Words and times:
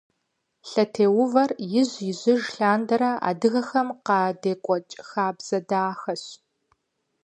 Лъэтеувэр 0.69 1.51
ижь-ижьыж 1.79 2.41
лъандэрэ 2.55 3.11
адыгэхэм 3.29 3.87
къадекӀуэкӀ 4.05 4.95
хабзэ 5.09 5.59
дахэщ. 5.69 6.23